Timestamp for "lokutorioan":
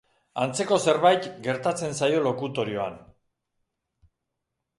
2.29-2.99